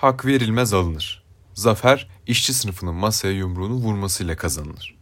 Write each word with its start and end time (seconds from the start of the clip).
Hak 0.00 0.24
verilmez 0.26 0.72
alınır. 0.72 1.22
Zafer, 1.54 2.08
işçi 2.26 2.54
sınıfının 2.54 2.94
masaya 2.94 3.32
yumruğunu 3.32 3.74
vurmasıyla 3.74 4.36
kazanılır. 4.36 4.96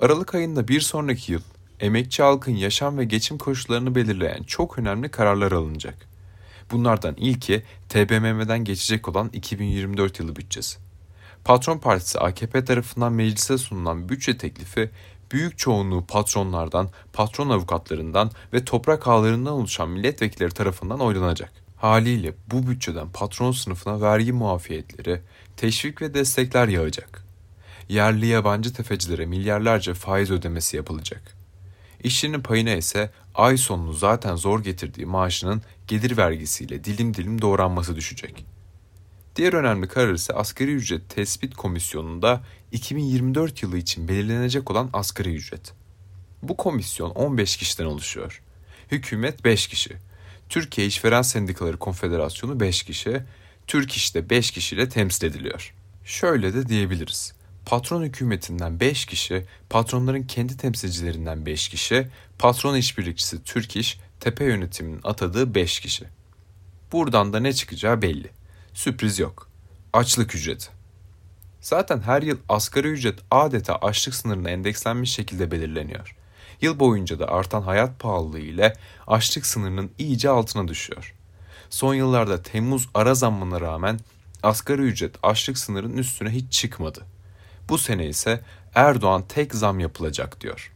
Aralık 0.00 0.34
ayında 0.34 0.68
bir 0.68 0.80
sonraki 0.80 1.32
yıl, 1.32 1.40
emekçi 1.80 2.22
halkın 2.22 2.52
yaşam 2.52 2.98
ve 2.98 3.04
geçim 3.04 3.38
koşullarını 3.38 3.94
belirleyen 3.94 4.42
çok 4.42 4.78
önemli 4.78 5.08
kararlar 5.08 5.52
alınacak. 5.52 6.08
Bunlardan 6.70 7.14
ilki 7.14 7.62
TBMM'den 7.88 8.64
geçecek 8.64 9.08
olan 9.08 9.30
2024 9.32 10.20
yılı 10.20 10.36
bütçesi. 10.36 10.78
Patron 11.44 11.78
Partisi 11.78 12.18
AKP 12.18 12.64
tarafından 12.64 13.12
meclise 13.12 13.58
sunulan 13.58 14.08
bütçe 14.08 14.38
teklifi 14.38 14.90
büyük 15.32 15.58
çoğunluğu 15.58 16.06
patronlardan, 16.06 16.90
patron 17.12 17.50
avukatlarından 17.50 18.30
ve 18.52 18.64
toprak 18.64 19.08
ağlarından 19.08 19.52
oluşan 19.52 19.88
milletvekilleri 19.88 20.50
tarafından 20.50 21.00
oylanacak. 21.00 21.65
Haliyle 21.76 22.34
bu 22.50 22.66
bütçeden 22.66 23.08
patron 23.08 23.52
sınıfına 23.52 24.00
vergi 24.00 24.32
muafiyetleri, 24.32 25.20
teşvik 25.56 26.02
ve 26.02 26.14
destekler 26.14 26.68
yağacak. 26.68 27.24
Yerli 27.88 28.26
yabancı 28.26 28.72
tefecilere 28.72 29.26
milyarlarca 29.26 29.94
faiz 29.94 30.30
ödemesi 30.30 30.76
yapılacak. 30.76 31.36
İşçinin 32.02 32.40
payına 32.40 32.74
ise 32.74 33.10
ay 33.34 33.56
sonunu 33.56 33.92
zaten 33.92 34.36
zor 34.36 34.64
getirdiği 34.64 35.06
maaşının 35.06 35.62
gelir 35.86 36.16
vergisiyle 36.16 36.84
dilim 36.84 37.14
dilim 37.14 37.42
doğranması 37.42 37.96
düşecek. 37.96 38.46
Diğer 39.36 39.52
önemli 39.52 39.88
karar 39.88 40.14
ise 40.14 40.32
asgari 40.32 40.74
ücret 40.74 41.08
tespit 41.08 41.54
komisyonunda 41.54 42.42
2024 42.72 43.62
yılı 43.62 43.78
için 43.78 44.08
belirlenecek 44.08 44.70
olan 44.70 44.90
asgari 44.92 45.34
ücret. 45.34 45.72
Bu 46.42 46.56
komisyon 46.56 47.10
15 47.10 47.56
kişiden 47.56 47.84
oluşuyor. 47.84 48.42
Hükümet 48.90 49.44
5 49.44 49.66
kişi, 49.66 49.96
Türkiye 50.48 50.86
İşveren 50.86 51.22
Sendikaları 51.22 51.76
Konfederasyonu 51.76 52.60
5 52.60 52.82
kişi, 52.82 53.22
Türk 53.66 53.92
İş'te 53.92 54.30
5 54.30 54.50
kişiyle 54.50 54.88
temsil 54.88 55.26
ediliyor. 55.26 55.74
Şöyle 56.04 56.54
de 56.54 56.68
diyebiliriz. 56.68 57.34
Patron 57.66 58.02
hükümetinden 58.02 58.80
5 58.80 59.06
kişi, 59.06 59.46
patronların 59.70 60.22
kendi 60.22 60.56
temsilcilerinden 60.56 61.46
5 61.46 61.68
kişi, 61.68 62.08
patron 62.38 62.76
işbirlikçisi 62.76 63.44
Türk 63.44 63.76
İş, 63.76 63.98
tepe 64.20 64.44
yönetiminin 64.44 65.00
atadığı 65.04 65.54
5 65.54 65.80
kişi. 65.80 66.04
Buradan 66.92 67.32
da 67.32 67.40
ne 67.40 67.52
çıkacağı 67.52 68.02
belli. 68.02 68.30
Sürpriz 68.74 69.18
yok. 69.18 69.50
Açlık 69.92 70.34
ücreti. 70.34 70.68
Zaten 71.60 72.00
her 72.00 72.22
yıl 72.22 72.38
asgari 72.48 72.88
ücret 72.88 73.18
adeta 73.30 73.76
açlık 73.76 74.14
sınırına 74.14 74.50
endekslenmiş 74.50 75.12
şekilde 75.12 75.50
belirleniyor. 75.50 76.16
Yıl 76.60 76.78
boyunca 76.78 77.18
da 77.18 77.28
artan 77.28 77.62
hayat 77.62 78.00
pahalılığı 78.00 78.38
ile 78.38 78.72
açlık 79.06 79.46
sınırının 79.46 79.90
iyice 79.98 80.28
altına 80.28 80.68
düşüyor. 80.68 81.14
Son 81.70 81.94
yıllarda 81.94 82.42
Temmuz 82.42 82.88
ara 82.94 83.14
zammına 83.14 83.60
rağmen 83.60 84.00
asgari 84.42 84.82
ücret 84.82 85.14
açlık 85.22 85.58
sınırının 85.58 85.96
üstüne 85.96 86.30
hiç 86.30 86.52
çıkmadı. 86.52 87.06
Bu 87.68 87.78
sene 87.78 88.06
ise 88.06 88.40
Erdoğan 88.74 89.24
tek 89.28 89.54
zam 89.54 89.80
yapılacak 89.80 90.40
diyor. 90.40 90.72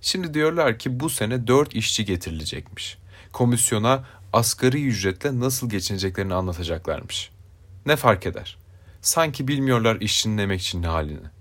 Şimdi 0.00 0.34
diyorlar 0.34 0.78
ki 0.78 1.00
bu 1.00 1.10
sene 1.10 1.46
4 1.46 1.74
işçi 1.74 2.04
getirilecekmiş. 2.04 2.98
Komisyona 3.32 4.04
asgari 4.32 4.86
ücretle 4.86 5.40
nasıl 5.40 5.70
geçineceklerini 5.70 6.34
anlatacaklarmış. 6.34 7.30
Ne 7.86 7.96
fark 7.96 8.26
eder? 8.26 8.56
Sanki 9.02 9.48
bilmiyorlar 9.48 9.96
işçinin 10.00 10.38
emekçinin 10.38 10.82
halini. 10.82 11.35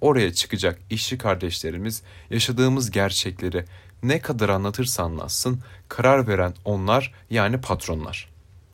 Oraya 0.00 0.32
çıkacak 0.32 0.80
işçi 0.90 1.18
kardeşlerimiz 1.18 2.02
yaşadığımız 2.30 2.90
gerçekleri 2.90 3.64
ne 4.02 4.20
kadar 4.20 4.48
anlatırsa 4.48 5.02
anlatsın 5.02 5.60
karar 5.88 6.28
veren 6.28 6.54
onlar 6.64 7.14
yani 7.30 7.60
patronlar. 7.60 8.30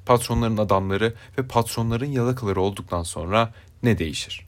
Patronların 0.07 0.57
adamları 0.57 1.15
ve 1.39 1.47
patronların 1.47 2.11
yalakaları 2.11 2.61
olduktan 2.61 3.03
sonra 3.03 3.55
ne 3.83 3.99
değişir? 3.99 4.47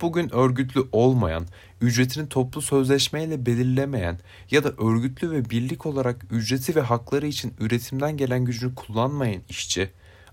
Bugün 0.00 0.34
örgütlü 0.34 0.84
olmayan, 0.92 1.46
ücretini 1.80 2.28
toplu 2.28 2.62
sözleşmeyle 2.62 3.46
belirlemeyen 3.46 4.18
ya 4.50 4.64
da 4.64 4.72
örgütlü 4.78 5.30
ve 5.30 5.50
birlik 5.50 5.86
olarak 5.86 6.24
ücreti 6.30 6.76
ve 6.76 6.80
hakları 6.80 7.26
için 7.26 7.54
üretimden 7.60 8.16
gelen 8.16 8.44
gücünü 8.44 8.74
kullanmayan 8.74 9.42
işçi, 9.48 9.90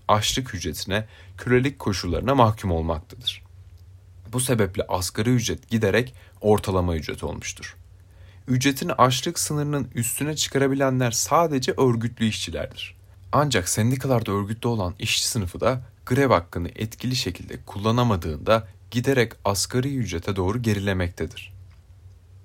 açlık 0.08 0.54
ücretine, 0.54 1.06
kölelik 1.38 1.78
koşullarına 1.78 2.34
mahkum 2.34 2.70
olmaktadır. 2.70 3.43
Bu 4.34 4.40
sebeple 4.40 4.86
asgari 4.88 5.30
ücret 5.30 5.68
giderek 5.68 6.14
ortalama 6.40 6.96
ücret 6.96 7.24
olmuştur. 7.24 7.76
Ücretini 8.48 8.92
açlık 8.92 9.38
sınırının 9.38 9.88
üstüne 9.94 10.36
çıkarabilenler 10.36 11.10
sadece 11.10 11.72
örgütlü 11.72 12.26
işçilerdir. 12.26 12.96
Ancak 13.32 13.68
sendikalarda 13.68 14.32
örgütlü 14.32 14.68
olan 14.68 14.94
işçi 14.98 15.28
sınıfı 15.28 15.60
da 15.60 15.82
grev 16.06 16.30
hakkını 16.30 16.68
etkili 16.68 17.16
şekilde 17.16 17.62
kullanamadığında 17.66 18.68
giderek 18.90 19.32
asgari 19.44 19.96
ücrete 19.96 20.36
doğru 20.36 20.62
gerilemektedir. 20.62 21.52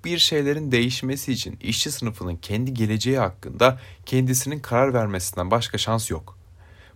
Bir 0.04 0.18
şeylerin 0.18 0.72
değişmesi 0.72 1.32
için 1.32 1.58
işçi 1.60 1.90
sınıfının 1.90 2.36
kendi 2.36 2.74
geleceği 2.74 3.18
hakkında 3.18 3.80
kendisinin 4.06 4.60
karar 4.60 4.94
vermesinden 4.94 5.50
başka 5.50 5.78
şans 5.78 6.10
yok. 6.10 6.39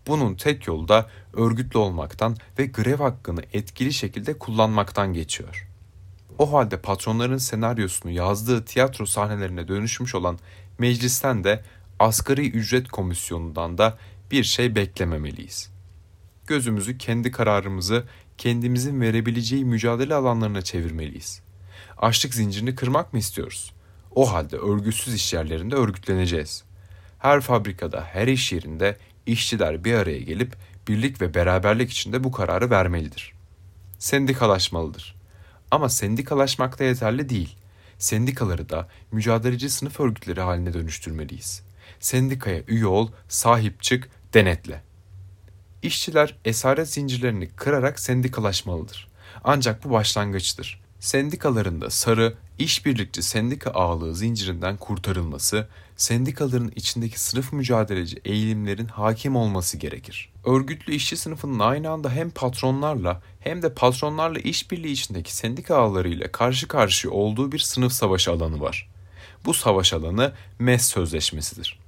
Bunun 0.06 0.34
tek 0.34 0.66
yolu 0.66 0.88
da 0.88 1.10
örgütlü 1.32 1.78
olmaktan 1.78 2.36
ve 2.58 2.66
grev 2.66 2.98
hakkını 2.98 3.42
etkili 3.52 3.92
şekilde 3.92 4.38
kullanmaktan 4.38 5.12
geçiyor. 5.12 5.68
O 6.38 6.52
halde 6.52 6.76
patronların 6.80 7.38
senaryosunu 7.38 8.12
yazdığı 8.12 8.64
tiyatro 8.64 9.06
sahnelerine 9.06 9.68
dönüşmüş 9.68 10.14
olan 10.14 10.38
meclisten 10.78 11.44
de 11.44 11.62
asgari 11.98 12.50
ücret 12.50 12.88
komisyonundan 12.88 13.78
da 13.78 13.98
bir 14.30 14.44
şey 14.44 14.76
beklememeliyiz. 14.76 15.70
Gözümüzü 16.46 16.98
kendi 16.98 17.30
kararımızı 17.30 18.04
kendimizin 18.38 19.00
verebileceği 19.00 19.64
mücadele 19.64 20.14
alanlarına 20.14 20.62
çevirmeliyiz. 20.62 21.42
Açlık 21.98 22.34
zincirini 22.34 22.74
kırmak 22.74 23.12
mı 23.12 23.18
istiyoruz? 23.18 23.72
O 24.14 24.32
halde 24.32 24.56
örgütsüz 24.56 25.14
iş 25.14 25.32
yerlerinde 25.32 25.74
örgütleneceğiz. 25.74 26.64
Her 27.18 27.40
fabrikada, 27.40 28.04
her 28.04 28.28
iş 28.28 28.52
yerinde 28.52 28.96
işçiler 29.26 29.84
bir 29.84 29.94
araya 29.94 30.20
gelip 30.20 30.56
birlik 30.88 31.20
ve 31.20 31.34
beraberlik 31.34 31.90
içinde 31.90 32.24
bu 32.24 32.32
kararı 32.32 32.70
vermelidir. 32.70 33.32
Sendikalaşmalıdır. 33.98 35.14
Ama 35.70 35.88
sendikalaşmak 35.88 36.78
da 36.78 36.84
yeterli 36.84 37.28
değil. 37.28 37.56
Sendikaları 37.98 38.68
da 38.68 38.88
mücadeleci 39.12 39.70
sınıf 39.70 40.00
örgütleri 40.00 40.40
haline 40.40 40.72
dönüştürmeliyiz. 40.72 41.62
Sendikaya 42.00 42.62
üye 42.68 42.86
ol, 42.86 43.08
sahip 43.28 43.82
çık, 43.82 44.08
denetle. 44.34 44.82
İşçiler 45.82 46.36
esaret 46.44 46.90
zincirlerini 46.90 47.48
kırarak 47.48 48.00
sendikalaşmalıdır. 48.00 49.08
Ancak 49.44 49.84
bu 49.84 49.90
başlangıçtır. 49.90 50.80
Sendikalarında 51.00 51.90
sarı, 51.90 52.34
işbirlikçi 52.58 53.22
sendika 53.22 53.70
ağlığı 53.70 54.14
zincirinden 54.14 54.76
kurtarılması, 54.76 55.68
sendikaların 55.96 56.72
içindeki 56.76 57.20
sınıf 57.20 57.52
mücadeleci 57.52 58.20
eğilimlerin 58.24 58.86
hakim 58.86 59.36
olması 59.36 59.76
gerekir. 59.76 60.32
Örgütlü 60.44 60.94
işçi 60.94 61.16
sınıfının 61.16 61.58
aynı 61.58 61.90
anda 61.90 62.10
hem 62.10 62.30
patronlarla 62.30 63.22
hem 63.40 63.62
de 63.62 63.74
patronlarla 63.74 64.38
işbirliği 64.38 64.92
içindeki 64.92 65.36
sendika 65.36 65.76
ağlarıyla 65.76 66.32
karşı 66.32 66.68
karşıya 66.68 67.12
olduğu 67.12 67.52
bir 67.52 67.58
sınıf 67.58 67.92
savaşı 67.92 68.30
alanı 68.30 68.60
var. 68.60 68.88
Bu 69.44 69.54
savaş 69.54 69.92
alanı 69.92 70.32
MES 70.58 70.86
sözleşmesidir. 70.86 71.78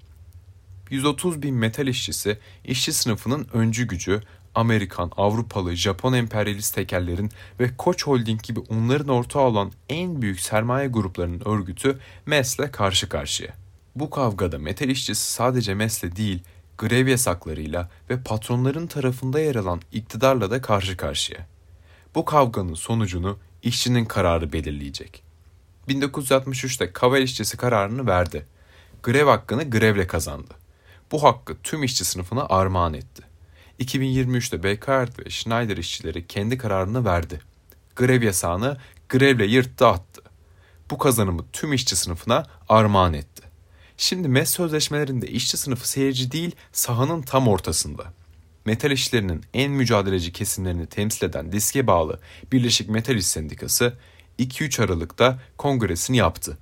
130 0.90 1.42
bin 1.42 1.54
metal 1.54 1.86
işçisi 1.86 2.38
işçi 2.64 2.92
sınıfının 2.92 3.48
öncü 3.52 3.88
gücü, 3.88 4.22
Amerikan, 4.56 5.12
Avrupalı, 5.16 5.76
Japon 5.76 6.12
emperyalist 6.12 6.74
tekellerin 6.74 7.30
ve 7.60 7.76
Koç 7.76 8.06
Holding 8.06 8.42
gibi 8.42 8.60
onların 8.60 9.08
ortağı 9.08 9.42
olan 9.42 9.72
en 9.88 10.22
büyük 10.22 10.40
sermaye 10.40 10.88
gruplarının 10.88 11.42
örgütü 11.44 11.98
MES'le 12.26 12.72
karşı 12.72 13.08
karşıya. 13.08 13.54
Bu 13.96 14.10
kavgada 14.10 14.58
metal 14.58 14.88
işçisi 14.88 15.32
sadece 15.32 15.74
MES'le 15.74 16.16
değil, 16.16 16.42
grev 16.78 17.06
yasaklarıyla 17.06 17.88
ve 18.10 18.22
patronların 18.22 18.86
tarafında 18.86 19.40
yer 19.40 19.54
alan 19.54 19.80
iktidarla 19.92 20.50
da 20.50 20.62
karşı 20.62 20.96
karşıya. 20.96 21.46
Bu 22.14 22.24
kavganın 22.24 22.74
sonucunu 22.74 23.38
işçinin 23.62 24.04
kararı 24.04 24.52
belirleyecek. 24.52 25.22
1963'te 25.88 26.92
Kavel 26.92 27.22
işçisi 27.22 27.56
kararını 27.56 28.06
verdi. 28.06 28.46
Grev 29.02 29.26
hakkını 29.26 29.70
grevle 29.70 30.06
kazandı. 30.06 30.54
Bu 31.12 31.22
hakkı 31.22 31.56
tüm 31.62 31.82
işçi 31.82 32.04
sınıfına 32.04 32.46
armağan 32.48 32.94
etti. 32.94 33.35
2023'te 33.80 34.62
Bekaert 34.62 35.26
ve 35.26 35.30
Schneider 35.30 35.76
işçileri 35.76 36.26
kendi 36.26 36.58
kararını 36.58 37.04
verdi. 37.04 37.40
Grev 37.96 38.22
yasağını 38.22 38.76
grevle 39.08 39.46
yırttı 39.46 39.86
attı. 39.86 40.22
Bu 40.90 40.98
kazanımı 40.98 41.44
tüm 41.52 41.72
işçi 41.72 41.96
sınıfına 41.96 42.46
armağan 42.68 43.14
etti. 43.14 43.42
Şimdi 43.96 44.28
MES 44.28 44.50
sözleşmelerinde 44.50 45.26
işçi 45.26 45.56
sınıfı 45.56 45.88
seyirci 45.88 46.32
değil 46.32 46.56
sahanın 46.72 47.22
tam 47.22 47.48
ortasında. 47.48 48.04
Metal 48.64 48.90
işlerinin 48.90 49.44
en 49.54 49.72
mücadeleci 49.72 50.32
kesimlerini 50.32 50.86
temsil 50.86 51.26
eden 51.26 51.52
diske 51.52 51.86
bağlı 51.86 52.20
Birleşik 52.52 52.88
Metal 52.88 53.16
İş 53.16 53.26
Sendikası 53.26 53.94
2-3 54.38 54.82
Aralık'ta 54.82 55.38
kongresini 55.58 56.16
yaptı. 56.16 56.58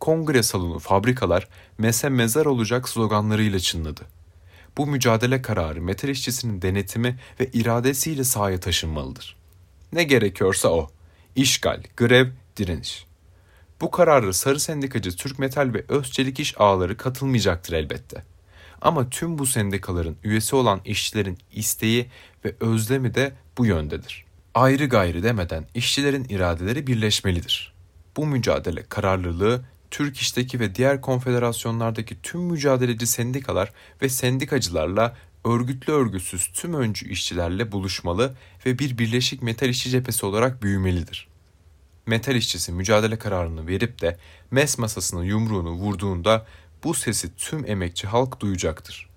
Kongre 0.00 0.42
salonu 0.42 0.78
fabrikalar 0.78 1.48
mese 1.78 2.08
mezar 2.08 2.46
olacak 2.46 2.88
sloganlarıyla 2.88 3.58
çınladı. 3.58 4.17
Bu 4.78 4.86
mücadele 4.86 5.42
kararı 5.42 5.82
metal 5.82 6.08
işçisinin 6.08 6.62
denetimi 6.62 7.18
ve 7.40 7.46
iradesiyle 7.52 8.24
sahaya 8.24 8.60
taşınmalıdır. 8.60 9.36
Ne 9.92 10.04
gerekiyorsa 10.04 10.68
o. 10.68 10.90
İşgal, 11.36 11.82
grev, 11.96 12.26
direniş. 12.56 13.06
Bu 13.80 13.90
kararı 13.90 14.34
Sarı 14.34 14.60
Sendikacı 14.60 15.16
Türk 15.16 15.38
Metal 15.38 15.70
ve 15.74 15.84
Özçelik 15.88 16.40
İş 16.40 16.60
ağları 16.60 16.96
katılmayacaktır 16.96 17.72
elbette. 17.72 18.22
Ama 18.80 19.10
tüm 19.10 19.38
bu 19.38 19.46
sendikaların 19.46 20.16
üyesi 20.24 20.56
olan 20.56 20.80
işçilerin 20.84 21.38
isteği 21.52 22.06
ve 22.44 22.54
özlemi 22.60 23.14
de 23.14 23.32
bu 23.58 23.66
yöndedir. 23.66 24.24
Ayrı 24.54 24.86
gayrı 24.86 25.22
demeden 25.22 25.66
işçilerin 25.74 26.24
iradeleri 26.24 26.86
birleşmelidir. 26.86 27.74
Bu 28.16 28.26
mücadele 28.26 28.82
kararlılığı 28.82 29.60
Türk 29.90 30.16
İş'teki 30.16 30.60
ve 30.60 30.74
diğer 30.74 31.00
konfederasyonlardaki 31.00 32.22
tüm 32.22 32.40
mücadeleci 32.40 33.06
sendikalar 33.06 33.72
ve 34.02 34.08
sendikacılarla 34.08 35.16
örgütlü 35.44 35.92
örgütsüz 35.92 36.50
tüm 36.52 36.74
öncü 36.74 37.08
işçilerle 37.08 37.72
buluşmalı 37.72 38.34
ve 38.66 38.78
bir 38.78 38.98
birleşik 38.98 39.42
metal 39.42 39.68
işçi 39.68 39.90
cephesi 39.90 40.26
olarak 40.26 40.62
büyümelidir. 40.62 41.28
Metal 42.06 42.34
işçisi 42.34 42.72
mücadele 42.72 43.18
kararını 43.18 43.66
verip 43.66 44.00
de 44.00 44.18
mes 44.50 44.78
masasına 44.78 45.24
yumruğunu 45.24 45.70
vurduğunda 45.70 46.46
bu 46.84 46.94
sesi 46.94 47.36
tüm 47.36 47.70
emekçi 47.70 48.06
halk 48.06 48.40
duyacaktır. 48.40 49.08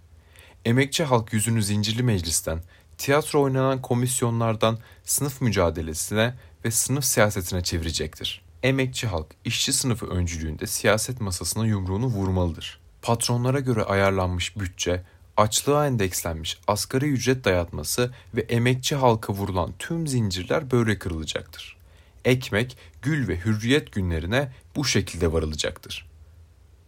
Emekçi 0.66 1.04
halk 1.04 1.34
yüzünü 1.34 1.64
zincirli 1.64 2.04
meclisten, 2.04 2.60
tiyatro 2.98 3.42
oynanan 3.42 3.82
komisyonlardan 3.82 4.80
sınıf 5.04 5.42
mücadelesine 5.42 6.36
ve 6.66 6.72
sınıf 6.72 7.06
siyasetine 7.06 7.64
çevirecektir. 7.64 8.42
Emekçi 8.64 9.08
halk, 9.08 9.28
işçi 9.46 9.74
sınıfı 9.74 10.06
öncülüğünde 10.06 10.68
siyaset 10.68 11.22
masasına 11.22 11.66
yumruğunu 11.66 12.06
vurmalıdır. 12.06 12.80
Patronlara 13.02 13.60
göre 13.60 13.84
ayarlanmış 13.84 14.58
bütçe, 14.60 15.04
açlığa 15.38 15.88
endekslenmiş 15.88 16.58
asgari 16.68 17.06
ücret 17.06 17.46
dayatması 17.46 18.12
ve 18.36 18.42
emekçi 18.42 18.96
halka 18.96 19.34
vurulan 19.34 19.74
tüm 19.80 20.08
zincirler 20.08 20.72
böyle 20.72 21.00
kırılacaktır. 21.00 21.78
Ekmek, 22.26 22.78
gül 23.02 23.28
ve 23.28 23.38
hürriyet 23.38 23.92
günlerine 23.92 24.52
bu 24.76 24.86
şekilde 24.86 25.34
varılacaktır. 25.34 26.11